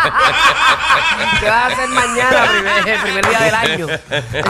¿Qué 1.39 1.49
vas 1.49 1.63
a 1.63 1.67
hacer 1.67 1.89
mañana, 1.89 2.45
primer- 2.51 2.87
el 2.95 3.01
primer 3.01 3.29
día 3.29 3.39
del 3.39 3.55
año? 3.55 3.87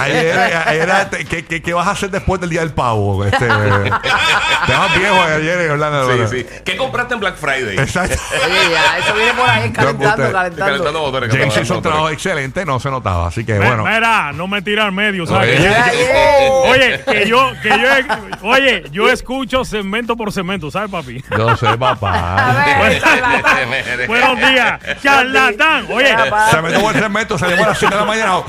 Ayer, 0.01 0.63
ayer 0.65 1.09
te- 1.09 1.25
¿qué, 1.25 1.45
qué, 1.45 1.61
qué 1.61 1.73
vas 1.73 1.87
a 1.87 1.91
hacer 1.91 2.09
después 2.09 2.39
del 2.41 2.49
día 2.49 2.61
del 2.61 2.71
pavo? 2.71 3.25
Este, 3.25 3.45
temas 3.47 4.97
viejos 4.97 5.19
ayer 5.27 5.61
en 5.61 5.71
Orlando. 5.71 6.27
Sí, 6.27 6.37
sí. 6.39 6.45
¿Qué 6.65 6.77
compraste 6.77 7.13
en 7.15 7.19
Black 7.19 7.35
Friday? 7.37 7.77
Exacto. 7.77 8.17
Oye, 8.45 8.71
ya, 8.71 8.97
eso 8.99 9.13
viene 9.15 9.33
por 9.33 9.49
ahí 9.49 9.71
calentando, 9.71 10.31
calentando. 10.31 10.65
Calentando 10.65 10.99
motores. 11.01 11.29
James 11.29 11.53
calentando 11.53 11.63
hizo 11.63 11.73
un 11.73 11.77
motores. 11.77 11.81
trabajo 11.95 12.09
excelente, 12.13 12.65
no 12.65 12.79
se 12.79 12.89
notaba. 12.91 13.27
Así 13.27 13.45
que 13.45 13.57
bueno. 13.57 13.83
Mira, 13.85 14.31
no 14.33 14.47
me 14.47 14.61
tira 14.61 14.85
al 14.85 14.91
medio, 14.91 15.25
¿sabes? 15.25 15.59
Oye. 15.59 15.67
Que 15.67 15.75
yo-. 16.47 16.61
Oye, 16.67 17.01
que 17.05 17.27
yo, 17.27 17.51
que 17.61 17.69
yo, 17.69 18.47
oye, 18.47 18.83
yo 18.91 19.09
escucho 19.09 19.63
segmento 19.65 20.15
por 20.15 20.31
segmento, 20.31 20.69
¿sabes, 20.71 20.89
papi? 20.91 21.23
Yo 21.37 21.55
sé, 21.57 21.67
A 21.67 21.77
papá. 21.77 22.63
ver, 22.81 23.01
charlatán. 23.01 23.57
Buenos 24.07 24.37
días, 24.39 24.79
charlatán. 25.01 25.87
Oye, 25.91 26.15
Ya, 26.37 26.45
pa. 26.45 26.51
Se 26.51 26.61
metió 26.61 26.81
buen 26.81 26.95
segmento, 26.95 27.37
salimos 27.37 27.65
a 27.65 27.69
las 27.69 27.79
7 27.79 27.93
de 27.93 28.01
la 28.01 28.07
mañana. 28.07 28.41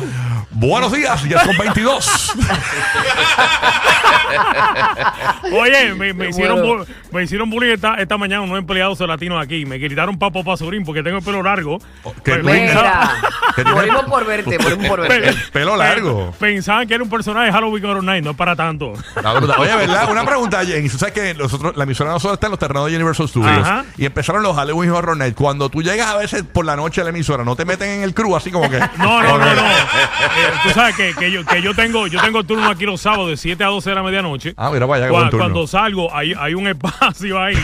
Buenos 0.51 0.93
días, 0.93 1.23
ya 1.25 1.45
son 1.45 1.57
22. 1.57 2.33
Oye, 5.53 5.95
me, 5.95 6.13
me 6.13 6.29
hicieron, 6.31 6.61
Bueno. 6.61 6.85
bu- 6.85 6.87
me 7.13 7.23
hicieron 7.23 7.51
bullying 7.51 7.73
esta, 7.75 7.95
esta 7.95 8.17
mañana 8.19 8.43
unos 8.43 8.59
empleados 8.59 8.99
latinos 9.01 9.43
aquí. 9.43 9.65
Me 9.65 9.79
gritaron 9.79 10.19
papo 10.19 10.45
pasurín 10.45 10.85
porque 10.85 11.03
tengo 11.03 11.19
el 11.19 11.25
pelo 11.25 11.43
largo. 11.43 11.79
¿Qué 12.25 12.33
Pe- 12.35 12.39
tú- 12.41 12.49
Mira, 12.49 13.11
¿Qué 13.57 13.65
morimos 13.65 14.05
por 14.05 14.27
verte, 14.27 14.59
morimos 14.59 14.87
por 14.87 15.07
pe- 15.07 15.21
verte. 15.21 15.41
Pelo 15.53 15.77
largo. 15.77 16.33
Pensaban 16.39 16.87
que 16.87 16.95
era 16.95 17.03
un 17.05 17.11
personaje 17.11 17.47
de 17.47 17.53
Halloween 17.53 17.85
Horror 17.85 18.05
Night, 18.05 18.25
no 18.25 18.31
es 18.33 18.37
para 18.37 18.55
tanto. 18.57 18.93
Oye, 18.93 19.77
¿verdad? 19.77 20.11
Una 20.11 20.25
pregunta. 20.25 20.61
Tú 20.91 20.99
sabes 20.99 21.15
que 21.15 21.35
nosotros, 21.35 21.77
la 21.77 21.85
emisora 21.85 22.11
de 22.11 22.15
nosotros 22.15 22.35
está 22.35 22.47
en 22.47 22.51
los 22.53 22.59
terrenos 22.59 22.87
de 22.91 22.97
Universal 22.97 23.29
Studios. 23.29 23.59
Ajá. 23.59 23.85
Y 23.97 24.05
empezaron 24.07 24.43
los 24.43 24.55
Halloween 24.57 24.91
Horror 24.91 25.17
Night. 25.17 25.35
Cuando 25.35 25.69
tú 25.69 25.83
llegas 25.83 26.09
a 26.09 26.17
veces 26.17 26.43
por 26.43 26.65
la 26.65 26.77
noche 26.77 27.01
a 27.01 27.05
la 27.05 27.11
emisora, 27.11 27.45
no 27.45 27.57
te 27.57 27.65
meten 27.65 27.91
en 27.91 28.03
el 28.03 28.15
crew 28.15 28.35
así 28.37 28.51
como 28.51 28.69
que. 28.71 28.79
No, 28.99 29.23
no, 29.23 29.39
no, 29.39 29.45
no. 29.55 29.69
Eh, 29.71 30.51
tú 30.65 30.71
sabes 30.71 30.95
que, 30.97 31.15
que 31.15 31.31
yo, 31.31 31.45
que 31.45 31.63
yo 31.63 31.75
tengo 31.75 32.07
yo 32.09 32.21
tengo 32.21 32.43
turno 32.45 32.69
aquí 32.69 32.85
los 32.85 33.01
sábados 33.01 33.29
de 33.29 33.37
7 33.37 33.63
a 33.65 33.69
12 33.69 33.91
de 33.91 33.97
la 33.97 34.03
medianoche. 34.23 34.55
Ah, 34.57 34.71
mira, 34.71 34.87
vaya, 34.87 35.07
qué 35.07 35.11
Cua- 35.13 35.19
buen 35.19 35.31
turno. 35.31 35.45
Cuando 35.45 35.67
salgo, 35.67 36.15
hay, 36.15 36.35
hay 36.39 36.55
un 36.55 36.67
espacio 36.69 37.41
ahí 37.41 37.55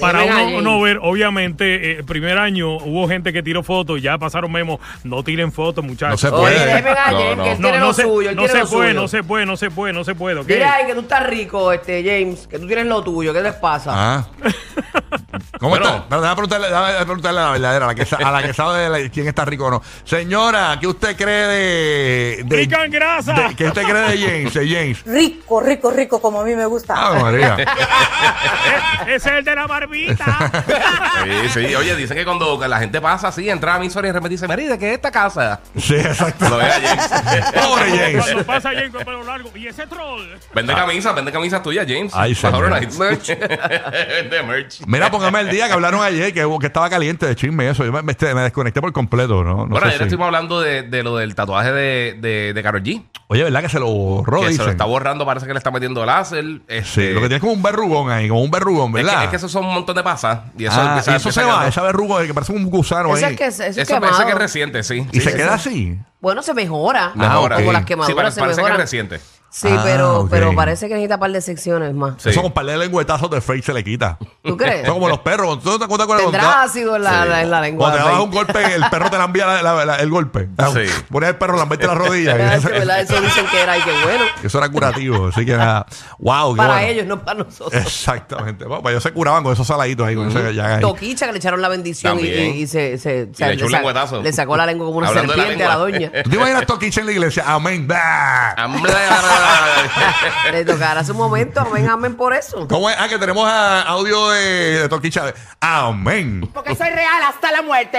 para 0.00 0.22
uno, 0.24 0.58
uno 0.58 0.80
ver. 0.80 0.98
Obviamente, 1.02 1.92
eh, 1.92 1.96
el 1.98 2.04
primer 2.04 2.38
año 2.38 2.76
hubo 2.76 3.08
gente 3.08 3.32
que 3.32 3.42
tiró 3.42 3.62
fotos 3.62 3.98
y 3.98 4.02
ya 4.02 4.18
pasaron 4.18 4.52
memos. 4.52 4.80
No 5.04 5.22
tiren 5.22 5.52
fotos, 5.52 5.82
No 5.84 5.90
muchachos. 5.90 6.20
se 6.20 6.28
Oye, 6.28 6.54
puede. 6.54 6.82
No, 6.82 7.36
no. 7.36 7.58
No, 7.72 7.78
no 7.78 7.92
se, 7.92 8.02
suyo, 8.02 8.30
él 8.30 8.36
no 8.36 8.48
se 8.48 8.64
puede, 8.66 8.94
no 8.94 9.08
se 9.08 9.22
puede, 9.22 9.46
no 9.46 9.56
se 9.56 9.70
puede, 9.70 9.92
no 9.92 10.04
se 10.04 10.14
puede. 10.14 10.42
Mira 10.44 10.86
que 10.86 10.94
tú 10.94 11.00
estás 11.00 11.26
rico, 11.26 11.72
este 11.72 12.02
James, 12.04 12.46
que 12.46 12.58
tú 12.58 12.66
tienes 12.66 12.86
lo 12.86 13.02
tuyo, 13.02 13.32
¿qué 13.32 13.42
les 13.42 13.54
pasa? 13.54 13.92
Ah. 13.94 14.26
¿Cómo 15.58 15.70
Bueno. 15.70 15.86
está? 15.86 16.04
Pero 16.08 16.20
déjame 16.22 16.36
preguntarle, 16.36 16.68
déjame 16.68 16.92
preguntarle 17.04 17.40
a 17.40 17.44
la 17.44 17.50
verdadera, 17.52 17.84
a 17.84 17.88
la 17.88 17.94
que, 17.94 18.04
sa- 18.04 18.16
a 18.16 18.30
la 18.30 18.42
que 18.42 18.52
sabe 18.54 18.78
de 18.80 18.88
la- 19.04 19.08
quién 19.10 19.28
está 19.28 19.44
rico 19.44 19.66
o 19.66 19.70
no. 19.70 19.82
Señora, 20.04 20.76
¿qué 20.80 20.86
usted 20.86 21.16
cree 21.16 21.46
de. 21.46 22.42
de 22.44 22.62
en 22.62 22.90
grasa. 22.90 23.32
de- 23.34 23.54
¿Qué 23.54 23.66
usted 23.66 23.82
cree 23.82 24.16
de 24.16 24.18
James? 24.18 24.54
De 24.54 24.68
James. 24.68 25.02
Rico, 25.06 25.60
rico, 25.60 25.90
rico, 25.90 26.20
como 26.20 26.40
a 26.40 26.44
mí 26.44 26.54
me 26.54 26.66
gusta. 26.66 26.94
Ah, 26.96 27.14
María. 27.20 27.56
Ese 29.06 29.14
es 29.16 29.26
el 29.26 29.44
de 29.44 29.54
la 29.56 29.66
barbita. 29.66 30.50
Sí, 31.22 31.48
sí. 31.66 31.74
Oye, 31.74 31.94
dicen 31.94 32.16
que 32.16 32.24
cuando 32.24 32.58
la 32.66 32.78
gente 32.78 33.00
pasa 33.00 33.28
así, 33.28 33.48
entra 33.48 33.74
a 33.74 33.78
mi 33.78 33.86
historia 33.86 34.08
y 34.08 34.12
de 34.12 34.14
repente 34.18 34.30
dice, 34.34 34.48
Mary, 34.48 34.66
¿de 34.66 34.76
qué 34.78 34.88
es 34.90 34.94
esta 34.96 35.10
casa? 35.12 35.60
Sí, 35.78 35.94
exacto. 35.94 36.48
Lo 36.48 36.56
ve 36.56 36.64
a 36.64 36.80
James. 36.80 37.52
Pobre 37.54 37.90
James. 37.90 38.24
Cuando 38.24 38.44
pasa 38.44 38.70
Jane 38.70 38.90
con 38.90 39.04
pelo 39.04 39.22
largo. 39.22 39.50
Y 39.54 39.68
ese 39.68 39.86
troll. 39.86 40.22
Vende 40.54 40.74
camisas, 40.74 41.14
vende 41.14 41.30
camisas 41.30 41.62
tuyas, 41.62 41.86
James. 41.86 42.12
Ay, 42.14 42.34
señor. 42.34 42.68
Nights. 42.70 42.98
Vende 42.98 44.42
merch. 44.42 44.80
Mira, 44.86 45.10
póngame 45.30 45.40
el 45.48 45.50
día 45.56 45.66
que 45.66 45.72
hablaron 45.72 46.02
ayer, 46.02 46.32
que, 46.32 46.46
que 46.60 46.66
estaba 46.66 46.88
caliente 46.90 47.26
de 47.26 47.34
chisme 47.36 47.68
eso. 47.68 47.84
Yo 47.84 47.92
me, 47.92 48.02
me- 48.02 48.16
me 48.34 48.40
desconecté 48.42 48.80
por 48.80 48.92
completo, 48.92 49.42
¿no? 49.44 49.54
no 49.58 49.66
bueno, 49.66 49.86
ayer 49.86 49.98
si- 49.98 50.04
estuvimos 50.04 50.26
hablando 50.26 50.60
de, 50.60 50.82
de 50.82 51.02
lo 51.02 51.16
del 51.16 51.34
tatuaje 51.34 51.72
de, 51.72 52.16
de, 52.20 52.52
de 52.54 52.62
Karol 52.62 52.82
G. 52.82 53.02
Oye, 53.28 53.44
¿verdad 53.44 53.62
que 53.62 53.68
se 53.70 53.80
lo 53.80 53.86
borró? 53.86 54.40
que 54.42 54.52
se 54.52 54.62
lo 54.62 54.70
está 54.70 54.84
borrando, 54.84 55.24
parece 55.24 55.46
que 55.46 55.52
le 55.54 55.58
está 55.58 55.70
metiendo 55.70 56.04
láser. 56.04 56.44
Sí, 56.44 56.60
Este, 56.68 57.10
lo 57.14 57.20
que 57.20 57.28
tiene 57.28 57.36
es 57.36 57.40
como 57.40 57.52
un 57.54 57.62
verrugón 57.62 58.10
ahí, 58.10 58.28
como 58.28 58.42
un 58.42 58.50
verrugón, 58.50 58.88
es, 58.88 58.92
¿verdad? 59.04 59.18
que, 59.20 59.24
es 59.24 59.30
que 59.30 59.36
esos 59.36 59.50
son 59.50 59.64
un 59.64 59.72
montón 59.74 59.96
de 59.96 60.02
pasas. 60.02 60.40
Y 60.58 60.66
eso, 60.66 60.76
Ah, 60.78 60.86
empieza- 60.88 61.12
y 61.12 61.16
eso 61.16 61.32
se 61.32 61.42
va, 61.44 61.66
ese 61.66 61.80
verrugo 61.80 62.18
que 62.18 62.34
parece 62.34 62.52
un 62.52 62.64
gusano 62.68 63.14
ahí. 63.14 63.24
es 63.24 63.36
que 63.36 63.46
eso 63.46 63.62
es 63.64 63.88
parece 63.88 64.24
que 64.26 64.32
es 64.32 64.38
reciente, 64.38 64.82
sí. 64.82 65.06
y 65.12 65.16
Sí, 65.16 65.20
se 65.22 65.30
sí, 65.30 65.36
queda 65.36 65.56
sí. 65.58 65.70
así. 65.70 65.98
Bueno, 66.20 66.42
se 66.42 66.52
mejora. 66.54 67.12
Mejora. 67.14 67.56
Como 67.56 67.68
ok. 67.68 67.72
las 67.72 67.82
Sí, 67.82 67.86
quemaduras 67.86 68.16
parece, 68.16 68.34
se 68.34 68.40
parece 68.40 68.62
que 68.62 68.68
es 68.70 68.76
reciente. 68.76 69.20
Sí, 69.54 69.68
Ah, 69.70 69.82
pero, 69.84 70.20
ok. 70.20 70.30
pero 70.30 70.54
parece 70.56 70.88
que 70.88 70.94
necesita 70.94 71.16
un 71.16 71.20
par 71.20 71.30
de 71.30 71.42
secciones 71.42 71.92
más. 71.92 72.14
Sí. 72.16 72.30
Eso 72.30 72.40
con 72.40 72.52
par 72.52 72.64
de 72.64 72.78
lengüetazos 72.78 73.28
de 73.30 73.42
fake 73.42 73.62
se 73.62 73.74
le 73.74 73.84
quita. 73.84 74.16
¿Tú 74.42 74.56
crees? 74.56 74.86
Son 74.86 74.94
como 74.94 75.10
los 75.10 75.18
perros. 75.18 75.62
¿Tú 75.62 75.68
no 75.72 75.78
te 75.78 75.84
acuerdas 75.84 76.06
cuando 76.06 76.24
Tendrá 76.30 76.40
cuando- 76.42 76.62
ácido 76.70 76.96
en 76.96 77.02
la, 77.04 77.24
la- 77.26 77.42
en 77.42 77.50
la 77.50 77.60
lengua. 77.60 77.88
Cuando 77.90 77.98
te 77.98 78.04
das 78.08 78.14
Rey. 78.16 78.24
un 78.24 78.30
golpe, 78.30 78.74
el 78.74 78.84
perro 78.90 79.10
te 79.10 79.18
la 79.18 79.24
envía 79.24 79.46
la- 79.46 79.62
la- 79.62 79.84
la- 79.84 79.96
el 79.96 80.08
golpe. 80.08 80.48
Sí. 80.72 80.90
Pones 81.10 81.28
el 81.28 81.36
perro, 81.36 81.58
la 81.58 81.64
rodilla. 81.94 82.32
Ah, 82.34 82.54
eso, 82.56 82.68
eso, 82.68 82.78
¿verdad? 82.78 83.00
Eso 83.02 83.20
dicen 83.20 83.44
que 83.50 83.60
era 83.62 83.76
y 83.76 83.82
que 83.82 83.92
bueno. 84.04 84.24
eso 84.42 84.56
era 84.58 84.70
curativo. 84.70 85.26
Así 85.26 85.44
que 85.44 85.54
nada. 85.54 85.84
Wow, 86.18 86.54
qué 86.54 86.56
Para 86.56 86.72
bueno. 86.74 86.88
ellos, 86.88 87.06
no 87.06 87.22
para 87.22 87.44
nosotros. 87.44 87.74
Exactamente. 87.82 88.64
Bueno, 88.64 88.82
pues 88.82 88.92
ellos 88.94 89.02
se 89.02 89.12
curaban 89.12 89.42
con 89.44 89.52
esos 89.52 89.66
saladitos 89.66 90.06
ahí. 90.08 90.14
Con 90.16 90.28
ese 90.28 90.54
llaga 90.54 90.76
ahí. 90.76 90.80
Toquicha 90.80 91.26
que 91.26 91.32
le 91.32 91.38
echaron 91.38 91.60
la 91.60 91.68
bendición 91.68 92.14
y, 92.18 92.22
También. 92.22 92.54
y- 92.54 92.62
y 92.62 92.66
se, 92.66 92.96
se, 92.96 93.24
o 93.30 93.34
sea, 93.34 93.48
le 93.48 93.54
echó 93.54 93.66
un 93.66 93.70
sa- 93.70 93.76
lengüetazo. 93.76 94.22
le 94.22 94.32
sacó 94.32 94.56
la 94.56 94.64
lengua 94.64 94.86
como 94.86 94.96
una 94.98 95.08
Hablando 95.08 95.32
de 95.34 95.36
la 95.36 95.42
serpiente 95.44 95.64
a 95.66 95.68
la 95.76 95.84
lengua. 95.84 96.08
doña. 96.08 96.22
¿Tú 96.24 96.30
te 96.30 96.36
imaginas 96.36 96.64
Toquicha 96.66 97.00
en 97.00 97.06
la 97.06 97.12
iglesia? 97.12 97.44
Amén. 97.46 97.86
Bah. 97.86 98.54
Le 100.52 100.64
tocará 100.64 101.02
su 101.04 101.14
momento, 101.14 101.60
amén, 101.60 101.88
amén 101.88 102.14
por 102.16 102.32
eso. 102.34 102.66
¿Cómo 102.68 102.88
es? 102.90 102.96
Ah, 102.98 103.08
que 103.08 103.18
tenemos 103.18 103.46
a- 103.48 103.82
audio 103.82 104.30
de, 104.30 104.80
de 104.82 104.88
Toquicha. 104.88 105.32
Amén. 105.60 106.48
Porque 106.52 106.74
soy 106.74 106.90
real 106.90 107.22
hasta 107.26 107.52
la 107.52 107.62
muerte. 107.62 107.98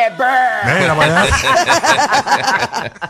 Mira, 0.80 0.96
para 0.96 1.22
allá. 1.24 2.92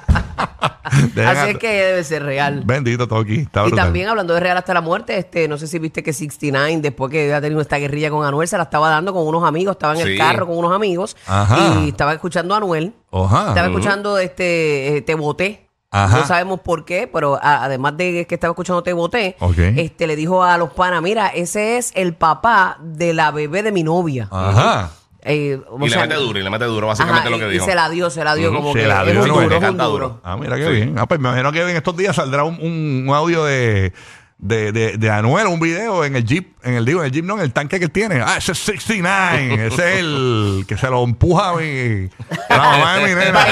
Dejan 1.16 1.38
Así 1.38 1.48
a- 1.48 1.52
es 1.52 1.58
que 1.58 1.68
debe 1.84 2.04
ser 2.04 2.24
real. 2.24 2.62
Bendito 2.66 3.08
Toki. 3.08 3.40
Está 3.42 3.62
Y 3.62 3.68
brutal. 3.70 3.86
también 3.86 4.10
hablando 4.10 4.34
de 4.34 4.40
Real 4.40 4.58
hasta 4.58 4.74
la 4.74 4.82
muerte, 4.82 5.18
este, 5.18 5.48
no 5.48 5.58
sé 5.58 5.66
si 5.68 5.80
viste 5.80 6.04
que 6.04 6.13
69, 6.13 6.82
después 6.82 7.12
que 7.12 7.24
había 7.24 7.42
tenido 7.42 7.62
esta 7.62 7.78
guerrilla 7.78 8.10
con 8.12 8.25
Anuel, 8.25 8.48
se 8.48 8.58
la 8.58 8.63
estaba 8.63 8.90
dando 8.90 9.13
con 9.13 9.25
unos 9.25 9.44
amigos, 9.44 9.72
estaba 9.74 9.94
en 9.96 10.02
el 10.02 10.08
Sí. 10.13 10.18
carro 10.18 10.46
con 10.46 10.58
unos 10.58 10.74
amigos 10.74 11.16
Ajá. 11.25 11.80
y 11.84 11.90
estaba 11.90 12.13
escuchando 12.13 12.54
a 12.54 12.58
Anuel. 12.58 12.94
Ajá. 13.12 13.50
Estaba 13.50 13.68
escuchando 13.68 14.18
este 14.20 14.98
eh, 14.98 15.02
Te 15.02 15.16
Boté. 15.16 15.68
Ajá. 15.96 16.18
No 16.20 16.26
sabemos 16.28 16.60
por 16.62 16.86
qué, 16.86 17.08
pero 17.12 17.36
a- 17.42 17.64
además 17.64 17.96
de 17.96 18.26
que 18.28 18.36
estaba 18.36 18.52
escuchando 18.52 18.82
Te 18.82 18.94
Boté, 18.94 19.36
Ok. 19.40 19.58
este, 19.60 20.08
le 20.08 20.16
dijo 20.16 20.44
a 20.44 20.58
los 20.58 20.72
panas, 20.74 21.02
mira, 21.04 21.28
ese 21.28 21.78
es 21.78 21.92
el 21.96 22.14
papá 22.16 22.78
de 22.82 23.14
la 23.14 23.30
bebé 23.32 23.62
de 23.62 23.72
mi 23.72 23.84
novia. 23.84 24.28
Ajá. 24.32 24.90
Eh, 25.26 25.62
o 25.70 25.78
Y 25.78 25.84
le 25.84 25.90
sea, 25.92 26.02
mete 26.02 26.16
duro, 26.16 26.38
y 26.38 26.44
le 26.44 26.50
mete 26.50 26.66
duro, 26.66 26.88
básicamente 26.88 27.22
ajá, 27.22 27.30
lo 27.30 27.38
que 27.40 27.46
y- 27.48 27.52
dijo. 27.52 27.64
Y 27.66 27.70
se 27.70 27.76
la 27.76 27.90
dio, 27.90 28.10
se 28.10 28.24
la 28.26 28.36
dio 28.36 28.50
Ujú, 28.50 28.58
como 28.58 28.74
se 28.74 28.80
que 28.80 28.88
la 28.88 29.04
es 29.04 29.12
dio 29.12 29.22
un 29.24 29.30
Anuel, 29.30 29.44
duro, 29.50 29.56
es 29.64 29.70
un 29.72 29.78
duro. 29.78 29.90
duro. 29.92 30.20
Ah, 30.24 30.36
mira 30.36 30.58
qué 30.58 30.66
Sí. 30.66 30.72
bien. 30.74 30.96
Ah, 30.98 31.06
pues 31.06 31.20
me 31.20 31.30
imagino 31.30 31.52
que 31.54 31.62
en 31.62 31.78
estos 31.78 31.96
días 31.96 32.16
saldrá 32.16 32.44
un, 32.44 32.56
un- 32.56 33.06
un 33.08 33.16
audio 33.16 33.46
de, 33.46 33.94
de, 34.38 34.72
de, 34.72 34.98
de 34.98 35.10
Anuel, 35.10 35.48
un 35.48 35.60
video 35.60 36.04
en 36.04 36.16
el 36.18 36.25
Jeep, 36.25 36.54
en 36.63 36.74
el 36.74 36.86
digo, 36.86 37.00
en 37.02 37.06
el 37.08 37.12
Jeep, 37.12 37.24
no, 37.25 37.36
en 37.36 37.42
el 37.42 37.54
tanque 37.54 37.80
que 37.80 37.86
él 37.86 37.92
tiene. 37.92 38.22
Ah, 38.22 38.36
ese 38.38 38.52
es 38.54 38.58
69. 38.60 39.68
ese 39.68 39.94
es 39.94 40.00
el 40.00 40.66
que 40.68 40.78
se 40.78 40.90
lo 40.90 41.04
empuja 41.04 41.50
a 41.50 41.56
mi, 41.56 42.10
la 42.50 42.58
mamá 42.58 42.96
de 42.98 43.04
mi 43.08 43.16
nena. 43.16 43.46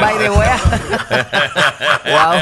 By 0.00 0.18
the 0.18 0.30
way. 0.30 0.48
wow. 2.04 2.40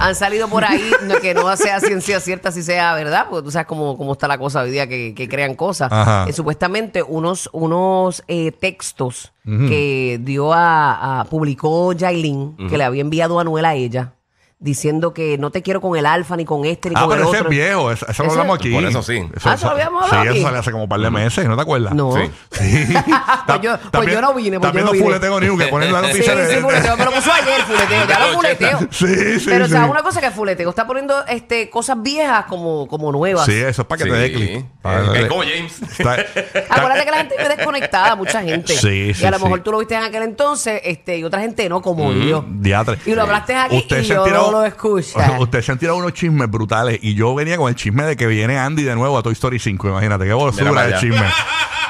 Han 0.00 0.14
salido 0.14 0.48
por 0.48 0.64
ahí, 0.64 0.90
no, 1.04 1.16
que 1.16 1.34
no 1.34 1.56
sea 1.56 1.80
ciencia 1.80 2.20
cierta 2.20 2.52
si 2.52 2.62
sea 2.62 2.94
verdad, 2.94 3.26
porque 3.28 3.44
tú 3.44 3.50
sabes 3.50 3.66
cómo, 3.66 3.96
cómo 3.96 4.12
está 4.12 4.28
la 4.28 4.38
cosa 4.38 4.60
hoy 4.62 4.70
día 4.70 4.86
que, 4.86 5.14
que 5.14 5.28
crean 5.28 5.54
cosas. 5.54 5.90
Eh, 6.28 6.32
supuestamente 6.32 7.02
unos, 7.02 7.48
unos 7.52 8.22
eh, 8.28 8.52
textos 8.52 9.32
que 9.44 10.18
dio 10.22 10.52
a, 10.52 11.20
a- 11.20 11.24
publicó 11.24 11.94
Jailin, 11.98 12.54
que 12.68 12.76
le 12.76 12.84
había 12.84 13.00
enviado 13.00 13.40
Anuel 13.40 13.64
a 13.64 13.74
ella, 13.74 14.12
diciendo 14.60 15.14
que 15.14 15.38
no 15.38 15.50
te 15.50 15.62
quiero 15.62 15.80
con 15.80 15.96
el 15.96 16.04
alfa, 16.04 16.36
ni 16.36 16.44
con 16.44 16.64
este, 16.64 16.88
ni 16.90 16.94
Ah, 16.96 17.02
con 17.04 17.12
el 17.12 17.18
pero 17.18 17.28
ese 17.30 17.38
otro. 17.38 17.50
es 17.52 17.56
viejo, 17.56 17.92
eso, 17.92 18.06
eso 18.08 18.24
lo 18.24 18.30
hablamos 18.32 18.58
aquí. 18.58 18.72
Por 18.72 18.84
eso 18.84 19.02
sí. 19.04 19.22
Ah, 19.44 19.54
¿eso 19.54 19.66
lo 19.66 19.72
habíamos 19.72 20.02
hablado 20.04 20.22
Sí, 20.24 20.28
aquí? 20.28 20.38
eso 20.38 20.46
salió 20.46 20.60
hace 20.60 20.70
como 20.72 20.82
un 20.84 20.88
par 20.88 21.00
de 21.00 21.10
meses, 21.10 21.46
¿no 21.46 21.54
te 21.56 21.62
acuerdas? 21.62 21.94
No. 21.94 22.12
Sí. 22.14 22.30
Sí. 22.52 22.94
Pues 23.48 23.60
yo- 23.62 23.78
pues 23.90 24.12
yo 24.12 24.20
no 24.20 24.34
vine, 24.34 24.58
pues 24.60 24.68
También 24.68 24.84
yo 24.84 24.86
no 24.86 24.92
vine. 24.92 25.04
fuleteo 25.04 25.40
New 25.40 25.56
que 25.56 25.66
ponen 25.68 25.90
la 25.92 26.00
Sí, 26.02 26.06
noticia 26.08 26.34
de... 26.36 26.54
sí, 26.56 26.60
fuleteo. 26.60 26.96
Me 26.98 27.04
lo 27.06 27.12
puso 27.12 27.32
ayer, 27.32 27.60
fuleteo. 27.62 28.06
Ya 28.06 28.18
lo 28.18 28.34
fuleteo. 28.34 28.78
Sí, 28.90 29.06
sí, 29.40 29.46
Pero, 29.46 29.66
sí. 29.66 29.72
o 29.72 29.76
sea, 29.76 29.86
una 29.86 30.02
cosa 30.02 30.20
que 30.20 30.26
es 30.26 30.34
fuleteo. 30.34 30.68
Está 30.68 30.86
poniendo 30.86 31.24
este, 31.26 31.70
cosas 31.70 31.96
viejas 32.02 32.44
como, 32.46 32.86
como 32.88 33.10
nuevas. 33.10 33.46
Sí, 33.46 33.54
eso 33.54 33.82
es 33.82 33.88
para 33.88 34.04
que 34.04 34.10
te 34.10 34.16
dé 34.16 34.32
clic. 34.32 35.28
Como 35.28 35.42
James. 35.42 35.80
Acuérdate 36.68 37.04
que 37.04 37.10
la 37.10 37.16
gente 37.18 37.34
vive 37.38 37.56
desconectada, 37.56 38.16
mucha 38.16 38.42
gente. 38.42 38.74
Sí, 38.76 39.14
sí, 39.14 39.22
Y 39.22 39.26
a 39.26 39.30
lo 39.30 39.38
sí. 39.38 39.44
mejor 39.44 39.60
tú 39.62 39.72
lo 39.72 39.78
viste 39.78 39.94
en 39.94 40.02
aquel 40.02 40.22
entonces 40.24 40.80
este, 40.84 41.16
y 41.18 41.24
otra 41.24 41.40
gente 41.40 41.68
no, 41.68 41.80
como 41.80 42.12
yo. 42.12 42.44
Diatre. 42.48 42.98
Y 43.06 43.14
lo 43.14 43.22
hablaste 43.22 43.54
aquí 43.54 43.76
y 43.88 43.90
se 44.04 44.14
tirado- 44.14 44.24
no 44.50 44.60
lo 44.60 44.64
escucha. 44.64 45.36
Usted 45.40 45.62
se 45.62 45.72
han 45.72 45.78
tirado 45.78 45.98
unos 45.98 46.12
chismes 46.12 46.50
brutales 46.50 46.98
y 47.02 47.14
yo 47.14 47.34
venía 47.34 47.56
con 47.56 47.68
el 47.68 47.74
chisme 47.74 48.04
de 48.04 48.16
que 48.16 48.26
viene 48.26 48.58
Andy 48.58 48.82
de 48.82 48.94
nuevo 48.94 49.18
a 49.18 49.22
Toy 49.22 49.32
Story 49.32 49.58
5. 49.58 49.88
Imagínate, 49.88 50.24
qué 50.24 50.32
bolsura 50.32 50.86
de 50.86 50.94
chisme. 50.98 51.26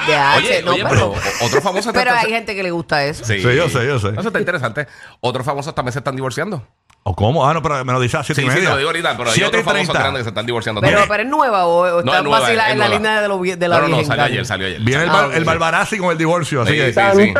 De 0.07 0.15
H, 0.15 0.37
Oye, 0.39 0.61
no, 0.63 0.71
oye, 0.71 0.83
pero, 0.89 1.13
pero 1.13 1.45
otro 1.45 1.61
famoso 1.61 1.91
pero 1.93 2.11
hay 2.13 2.29
gente 2.29 2.55
que 2.55 2.63
le 2.63 2.71
gusta 2.71 3.03
eso. 3.03 3.25
Sí. 3.25 3.41
Sí, 3.41 3.55
yo 3.55 3.67
sé, 3.67 3.85
yo 3.85 3.99
sé. 3.99 4.09
Eso 4.09 4.27
está 4.27 4.39
interesante. 4.39 4.87
Otros 5.19 5.45
famosos 5.45 5.75
también 5.75 5.91
se 5.91 5.99
están 5.99 6.15
divorciando. 6.15 6.65
¿O 7.09 7.15
cómo? 7.15 7.43
Ah, 7.49 7.55
no, 7.55 7.61
pero 7.63 7.83
me 7.83 7.91
lo 7.91 7.99
dice 7.99 8.17
a 8.17 8.23
7 8.23 8.39
Sí, 8.39 8.45
y 8.45 8.49
sí, 8.49 8.53
te 8.53 8.59
media. 8.59 8.69
lo 8.69 8.77
digo 8.77 8.89
ahorita, 8.89 9.17
pero 9.17 9.29
hay 9.31 9.35
7 9.35 9.47
otros 9.47 9.61
y 9.61 9.65
famosos 9.65 9.87
30. 9.87 9.99
grandes 9.99 10.19
que 10.19 10.23
se 10.25 10.29
están 10.29 10.45
divorciando 10.45 10.79
Pero, 10.81 10.91
también. 10.99 11.09
pero 11.09 11.23
es 11.23 11.29
nueva 11.29 11.65
o, 11.65 11.79
o 11.79 11.89
No, 11.91 11.97
está 12.01 12.17
es 12.19 12.23
nueva, 12.23 12.45
es 12.45 12.49
en 12.51 12.57
la 12.57 12.75
nueva. 12.75 12.89
línea 12.93 13.21
de, 13.21 13.27
lo, 13.27 13.39
de 13.41 13.67
la 13.67 13.79
No, 13.79 13.87
no, 13.87 13.97
no, 13.97 14.03
salió 14.03 14.23
ayer, 14.25 14.45
salió 14.45 14.67
ayer. 14.67 14.79
Viene 14.81 15.03
el, 15.05 15.09
Ah, 15.09 15.13
bar- 15.13 15.33
el 15.33 15.43
Barbarazzi 15.43 15.97
con 15.97 16.11
el 16.11 16.19
divorcio, 16.19 16.61
así 16.61 16.73
Sí, 16.73 16.77
que... 16.77 16.93
sí, 16.93 16.99
sí. 17.15 17.33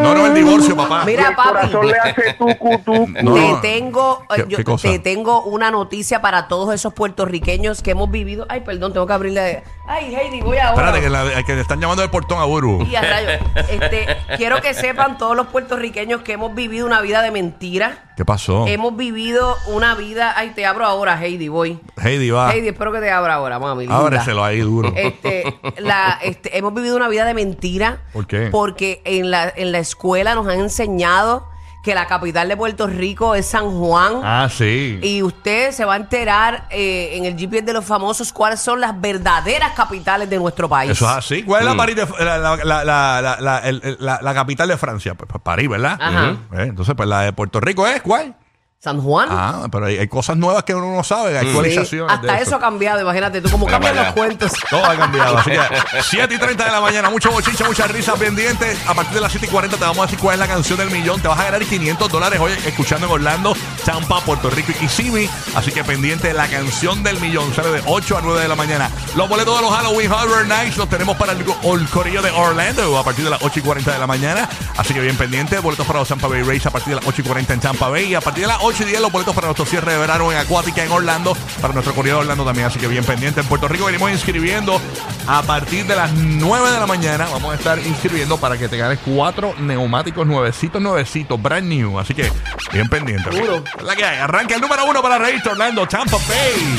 No, 0.00 0.14
no, 0.14 0.26
el 0.28 0.34
divorcio, 0.34 0.74
papá. 0.74 1.02
Mira, 1.04 1.36
papi. 1.36 1.58
hace 2.02 2.32
tucu, 2.38 2.78
tucu. 2.78 3.08
No. 3.22 3.34
Te 3.34 3.68
tengo, 3.68 4.24
¿Qué- 4.34 4.40
eh, 4.40 4.44
yo- 4.48 4.56
qué 4.56 4.64
cosa? 4.64 4.88
te 4.88 4.98
tengo 4.98 5.42
una 5.42 5.70
noticia 5.70 6.22
para 6.22 6.48
todos 6.48 6.72
esos 6.74 6.94
puertorriqueños 6.94 7.82
que 7.82 7.90
hemos 7.90 8.10
vivido. 8.10 8.46
Ay, 8.48 8.60
perdón, 8.62 8.94
tengo 8.94 9.06
que 9.06 9.12
abrirle. 9.12 9.62
Ay, 9.86 10.14
Heidi, 10.14 10.40
voy 10.40 10.56
ahora. 10.56 10.70
Espérate, 10.88 11.00
que, 11.02 11.10
la- 11.10 11.42
que 11.44 11.54
le 11.54 11.60
están 11.60 11.78
llamando 11.80 12.00
del 12.00 12.10
portón 12.10 12.40
a 12.40 12.44
Buru. 12.44 12.86
Y 12.86 12.94
a 12.96 13.02
rayos. 13.02 13.42
Este, 13.68 14.06
quiero 14.38 14.62
que 14.62 14.72
sepan 14.72 15.18
todos 15.18 15.36
los 15.36 15.48
puertorriqueños 15.48 16.22
que 16.22 16.32
hemos 16.32 16.54
vivido 16.54 16.86
una 16.86 17.02
vida 17.02 17.20
de 17.20 17.30
mentira. 17.30 18.04
¿Qué 18.16 18.24
pasó? 18.24 18.66
Hemos 18.66 18.96
vivido 18.96 19.56
una 19.68 19.94
vida. 19.94 20.34
Ay, 20.36 20.52
te 20.54 20.66
abro 20.66 20.84
ahora, 20.84 21.22
Heidi, 21.22 21.48
voy. 21.48 21.80
Heidi, 21.96 22.30
va. 22.30 22.52
Heidi, 22.52 22.68
espero 22.68 22.92
que 22.92 23.00
te 23.00 23.10
abra 23.10 23.34
ahora, 23.34 23.58
mami. 23.58 23.82
linda. 23.84 23.98
Ábreselo 23.98 24.44
ahí 24.44 24.60
duro. 24.60 24.92
Este, 24.94 25.58
la, 25.78 26.18
este, 26.22 26.56
hemos 26.58 26.74
vivido 26.74 26.96
una 26.96 27.08
vida 27.08 27.24
de 27.24 27.34
mentira. 27.34 28.02
¿Por 28.12 28.26
qué? 28.26 28.48
Porque 28.50 29.00
en 29.04 29.30
la, 29.30 29.52
en 29.54 29.72
la 29.72 29.78
escuela 29.78 30.34
nos 30.34 30.46
han 30.46 30.60
enseñado 30.60 31.51
que 31.82 31.94
la 31.96 32.06
capital 32.06 32.48
de 32.48 32.56
Puerto 32.56 32.86
Rico 32.86 33.34
es 33.34 33.46
San 33.46 33.68
Juan. 33.70 34.20
Ah, 34.22 34.48
sí. 34.50 35.00
Y 35.02 35.20
usted 35.22 35.72
se 35.72 35.84
va 35.84 35.94
a 35.94 35.96
enterar 35.96 36.66
eh, 36.70 37.10
en 37.14 37.24
el 37.24 37.36
GPS 37.36 37.62
de 37.66 37.72
los 37.72 37.84
famosos 37.84 38.32
cuáles 38.32 38.60
son 38.60 38.80
las 38.80 38.98
verdaderas 39.00 39.72
capitales 39.72 40.30
de 40.30 40.38
nuestro 40.38 40.68
país. 40.68 40.92
Eso 40.92 41.04
es 41.10 41.16
así. 41.16 41.42
¿Cuál 41.42 41.62
es 41.62 41.68
la, 41.68 41.76
París 41.76 41.96
de- 41.96 42.24
la, 42.24 42.38
la- 42.38 42.56
la- 42.56 42.84
la- 42.84 43.20
la- 43.20 43.36
la- 43.40 43.58
el- 43.58 43.80
el- 43.82 43.96
la- 43.98 44.20
la 44.22 44.32
capital 44.32 44.68
de 44.68 44.76
Francia? 44.76 45.14
Pues, 45.14 45.28
pues 45.28 45.42
París, 45.42 45.68
¿verdad? 45.68 45.98
Ajá. 46.00 46.36
Eh, 46.52 46.66
Entonces, 46.68 46.94
pues 46.96 47.08
la 47.08 47.22
de 47.22 47.32
Puerto 47.32 47.60
Rico 47.60 47.84
es 47.86 48.00
¿cuál? 48.00 48.36
San 48.82 49.00
Juan. 49.00 49.28
Ah, 49.30 49.68
pero 49.70 49.86
hay, 49.86 49.96
hay 49.98 50.08
cosas 50.08 50.36
nuevas 50.36 50.64
que 50.64 50.74
uno 50.74 50.92
no 50.96 51.04
sabe, 51.04 51.38
hay 51.38 51.44
Sí, 51.44 51.50
actualizaciones. 51.50 52.12
hasta 52.16 52.34
de 52.34 52.42
eso 52.42 52.56
ha 52.56 52.58
cambiado, 52.58 53.00
imagínate 53.00 53.40
tú, 53.40 53.48
como 53.48 53.66
Mira 53.66 53.78
cambian 53.78 54.04
los 54.04 54.12
cuentos. 54.14 54.50
Todo 54.68 54.84
ha 54.84 54.96
cambiado. 54.96 55.38
Así 55.38 55.50
que 55.50 55.58
7 56.02 56.34
y 56.34 56.38
30 56.38 56.64
de 56.64 56.70
la 56.72 56.80
mañana, 56.80 57.08
mucho 57.08 57.30
bochincha, 57.30 57.64
mucha 57.64 57.86
risa 57.86 58.14
pendiente. 58.14 58.76
A 58.88 58.92
partir 58.94 59.14
de 59.14 59.20
las 59.20 59.30
7 59.30 59.46
y 59.46 59.48
40 59.50 59.76
te 59.76 59.84
vamos 59.84 59.98
a 59.98 60.02
decir 60.06 60.18
cuál 60.18 60.34
es 60.34 60.40
la 60.40 60.48
canción 60.48 60.76
del 60.80 60.90
millón. 60.90 61.20
Te 61.22 61.28
vas 61.28 61.38
a 61.38 61.44
ganar 61.44 61.62
500 61.64 62.10
dólares 62.10 62.40
hoy 62.40 62.50
escuchando 62.66 63.06
en 63.06 63.12
Orlando, 63.12 63.54
Tampa, 63.84 64.20
Puerto 64.22 64.50
Rico 64.50 64.72
y 64.72 64.74
Kissimmee. 64.74 65.30
Así 65.54 65.70
que 65.70 65.84
pendiente 65.84 66.32
la 66.34 66.48
canción 66.48 67.04
del 67.04 67.20
millón. 67.20 67.54
Sale 67.54 67.70
de 67.70 67.82
8 67.86 68.18
a 68.18 68.20
9 68.20 68.40
de 68.40 68.48
la 68.48 68.56
mañana. 68.56 68.90
Los 69.14 69.28
boletos 69.28 69.54
de 69.54 69.62
los 69.62 69.72
Halloween 69.72 70.10
Horror 70.10 70.46
Nights 70.48 70.76
los 70.76 70.88
tenemos 70.88 71.16
para 71.16 71.34
el, 71.34 71.38
el 71.62 71.88
corillo 71.88 72.20
de 72.20 72.32
Orlando 72.32 72.98
a 72.98 73.04
partir 73.04 73.22
de 73.24 73.30
las 73.30 73.40
8 73.42 73.60
y 73.60 73.62
40 73.62 73.92
de 73.92 73.98
la 74.00 74.08
mañana. 74.08 74.48
Así 74.76 74.92
que 74.92 74.98
bien 75.00 75.16
pendiente. 75.16 75.60
Boletos 75.60 75.86
para 75.86 76.00
los 76.00 76.08
Tampa 76.08 76.26
Bay 76.26 76.42
Rays 76.42 76.66
a 76.66 76.70
partir 76.70 76.88
de 76.96 76.96
las 76.96 77.06
8 77.06 77.22
y 77.22 77.24
40 77.24 77.52
en 77.54 77.60
Tampa 77.60 77.88
Bay. 77.88 78.06
Y 78.06 78.14
a 78.16 78.20
partir 78.20 78.42
de 78.42 78.48
las 78.48 78.58
8 78.60 78.71
y 78.80 78.84
10 78.84 79.00
los 79.00 79.12
boletos 79.12 79.34
para 79.34 79.48
nuestro 79.48 79.66
cierre 79.66 79.92
de 79.92 79.98
verano 79.98 80.32
en 80.32 80.38
Acuática 80.38 80.82
en 80.82 80.90
Orlando. 80.90 81.36
Para 81.60 81.74
nuestro 81.74 82.00
de 82.02 82.12
Orlando 82.12 82.44
también. 82.44 82.66
Así 82.66 82.78
que 82.78 82.86
bien 82.86 83.04
pendiente. 83.04 83.40
En 83.40 83.46
Puerto 83.46 83.68
Rico 83.68 83.84
venimos 83.84 84.10
inscribiendo 84.10 84.80
a 85.26 85.42
partir 85.42 85.86
de 85.86 85.94
las 85.94 86.12
9 86.12 86.70
de 86.70 86.80
la 86.80 86.86
mañana. 86.86 87.28
Vamos 87.30 87.52
a 87.52 87.56
estar 87.56 87.78
inscribiendo 87.78 88.38
para 88.38 88.56
que 88.56 88.68
te 88.68 88.76
ganes 88.76 88.98
cuatro 89.04 89.54
neumáticos 89.58 90.26
nuevecitos, 90.26 90.80
nuevecitos, 90.80 91.40
brand 91.40 91.68
new. 91.68 91.98
Así 91.98 92.14
que 92.14 92.30
bien 92.72 92.88
pendiente. 92.88 93.28
Es 93.30 93.82
La 93.84 93.94
que 93.94 94.04
hay. 94.04 94.18
Arranca 94.18 94.54
el 94.54 94.60
número 94.60 94.84
uno 94.86 95.02
para 95.02 95.18
reírte 95.18 95.50
Orlando, 95.50 95.86
Tampa 95.86 96.16
Bay, 96.28 96.76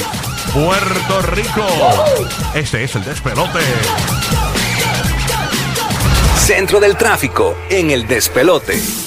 Puerto 0.53 1.21
Rico. 1.21 1.67
Este 2.55 2.83
es 2.83 2.95
el 2.95 3.03
despelote. 3.03 3.59
Centro 6.37 6.79
del 6.79 6.97
tráfico 6.97 7.55
en 7.69 7.91
el 7.91 8.07
despelote. 8.07 9.02